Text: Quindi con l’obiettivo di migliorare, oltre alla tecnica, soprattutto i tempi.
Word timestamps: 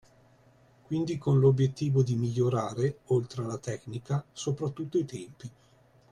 Quindi 0.87 1.19
con 1.19 1.37
l’obiettivo 1.37 2.01
di 2.01 2.15
migliorare, 2.15 3.01
oltre 3.09 3.43
alla 3.43 3.59
tecnica, 3.59 4.25
soprattutto 4.31 4.97
i 4.97 5.05
tempi. 5.05 5.49